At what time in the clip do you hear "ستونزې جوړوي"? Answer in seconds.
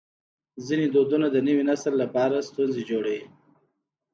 2.49-3.23